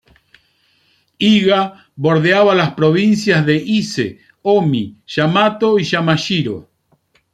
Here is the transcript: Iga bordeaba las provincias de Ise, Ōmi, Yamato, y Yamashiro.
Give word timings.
Iga 1.35 1.77
bordeaba 1.95 2.55
las 2.55 2.73
provincias 2.73 3.45
de 3.45 3.57
Ise, 3.57 4.17
Ōmi, 4.41 4.95
Yamato, 5.05 5.77
y 5.77 5.83
Yamashiro. 5.83 6.71